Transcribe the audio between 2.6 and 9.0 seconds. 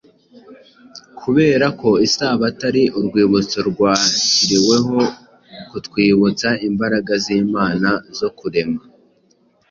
ari urwibutso rwashyiriweho kutwibutsa imbaraga z’Imana zo kurema,